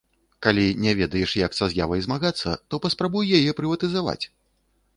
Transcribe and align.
Калі 0.45 0.63
не 0.85 0.93
ведаеш, 0.99 1.31
як 1.41 1.57
са 1.59 1.65
з'явай 1.75 2.01
змагацца, 2.07 2.55
то 2.73 2.81
паспрабуй 2.89 3.31
яе 3.41 3.51
прыватызаваць. 3.61 4.21